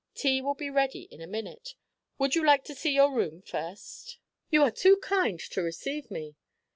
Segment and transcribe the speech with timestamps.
[0.15, 1.75] Tea will be ready in a minute
[2.17, 4.17] would you like to see your room first?"
[4.49, 6.33] "You are too kind, to receive me!"